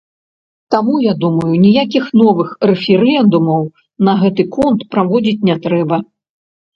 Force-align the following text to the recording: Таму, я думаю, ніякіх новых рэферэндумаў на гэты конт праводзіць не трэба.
Таму, 0.75 0.93
я 1.07 1.11
думаю, 1.23 1.49
ніякіх 1.65 2.07
новых 2.21 2.49
рэферэндумаў 2.69 3.61
на 4.07 4.15
гэты 4.23 4.47
конт 4.57 4.87
праводзіць 4.97 5.45
не 5.51 5.55
трэба. 5.67 6.01